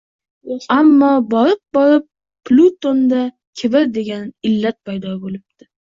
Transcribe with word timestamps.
Ammo, 0.75 1.09
borib-borib 1.33 2.07
Plutonda 2.51 3.21
kibr 3.61 3.87
degan 3.99 4.25
illat 4.51 4.79
paydo 4.89 5.13
boʻlibdi 5.27 5.71